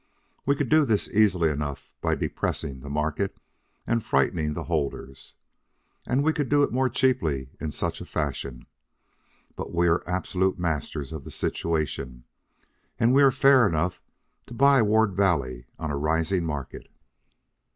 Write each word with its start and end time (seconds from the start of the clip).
We 0.47 0.55
could 0.55 0.69
do 0.69 0.83
this 0.83 1.07
easily 1.09 1.51
enough 1.51 1.93
by 2.01 2.15
depressing 2.15 2.79
the 2.79 2.89
market 2.89 3.37
and 3.85 4.03
frightening 4.03 4.55
the 4.55 4.63
holders. 4.63 5.35
And 6.07 6.23
we 6.23 6.33
could 6.33 6.49
do 6.49 6.63
it 6.63 6.71
more 6.71 6.89
cheaply 6.89 7.51
in 7.59 7.69
such 7.71 8.01
fashion. 8.01 8.65
But 9.55 9.71
we 9.75 9.87
are 9.87 10.01
absolute 10.07 10.57
masters 10.57 11.11
of 11.11 11.23
the 11.23 11.29
situation, 11.29 12.23
and 12.99 13.13
we 13.13 13.21
are 13.21 13.29
fair 13.29 13.67
enough 13.67 14.01
to 14.47 14.55
buy 14.55 14.81
Ward 14.81 15.13
Valley 15.13 15.67
on 15.77 15.91
a 15.91 15.97
rising 15.97 16.45
market. 16.45 16.87